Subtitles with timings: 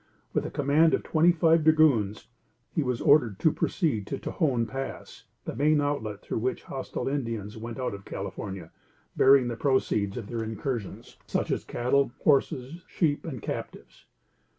[0.33, 2.27] With a command of twenty five dragoons,
[2.73, 7.55] he was ordered to proceed to Tajon Pass, the main outlet through which hostile Indians
[7.55, 8.71] went out of California,
[9.15, 14.07] bearing the proceeds of their incursions, such as cattle, horses, sheep and captives.